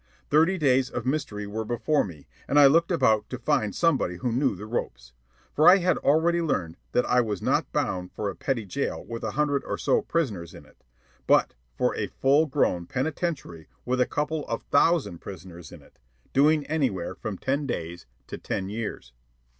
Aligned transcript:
Thirty 0.31 0.57
days 0.57 0.89
of 0.89 1.05
mystery 1.05 1.45
were 1.45 1.63
before 1.63 2.03
me, 2.03 2.27
and 2.47 2.59
I 2.59 2.65
looked 2.65 2.89
about 2.91 3.19
me 3.19 3.25
to 3.29 3.37
find 3.37 3.75
somebody 3.75 4.17
who 4.17 4.31
knew 4.31 4.55
the 4.55 4.65
ropes. 4.65 5.13
For 5.53 5.69
I 5.69 5.77
had 5.77 5.99
already 5.99 6.41
learned 6.41 6.77
that 6.93 7.05
I 7.05 7.21
was 7.21 7.39
not 7.39 7.71
bound 7.71 8.11
for 8.11 8.27
a 8.27 8.35
petty 8.35 8.65
jail 8.65 9.05
with 9.05 9.23
a 9.23 9.33
hundred 9.37 9.63
or 9.63 9.77
so 9.77 10.01
prisoners 10.01 10.55
in 10.55 10.65
it, 10.65 10.83
but 11.27 11.53
for 11.77 11.95
a 11.95 12.07
full 12.07 12.47
grown 12.47 12.87
penitentiary 12.87 13.67
with 13.85 14.01
a 14.01 14.07
couple 14.07 14.43
of 14.47 14.63
thousand 14.63 15.19
prisoners 15.19 15.71
in 15.71 15.83
it, 15.83 15.99
doing 16.33 16.65
anywhere 16.65 17.13
from 17.13 17.37
ten 17.37 17.67
days 17.67 18.07
to 18.25 18.39
ten 18.39 18.69
years. 18.69 19.13